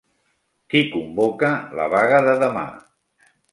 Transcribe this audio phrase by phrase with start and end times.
[0.73, 2.67] Qui convoca la vaga de demà?